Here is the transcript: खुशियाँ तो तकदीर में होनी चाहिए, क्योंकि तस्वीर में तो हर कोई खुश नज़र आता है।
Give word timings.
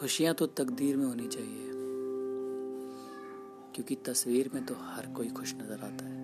खुशियाँ 0.00 0.34
तो 0.34 0.46
तकदीर 0.48 0.96
में 0.96 1.04
होनी 1.04 1.26
चाहिए, 1.26 1.66
क्योंकि 3.74 3.94
तस्वीर 4.06 4.50
में 4.54 4.64
तो 4.66 4.74
हर 4.74 5.06
कोई 5.16 5.28
खुश 5.30 5.52
नज़र 5.54 5.84
आता 5.84 6.04
है। 6.04 6.19